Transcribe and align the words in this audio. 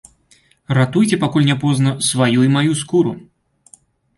Ратуйце, 0.77 1.19
пакуль 1.25 1.45
не 1.49 1.57
позна, 1.65 1.91
сваю 2.09 2.39
і 2.49 2.51
маю 2.57 2.71
скуру! 2.83 3.13